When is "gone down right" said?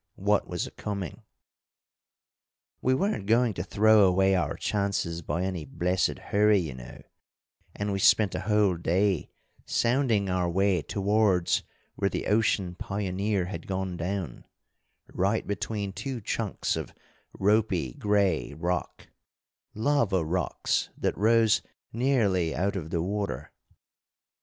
13.67-15.45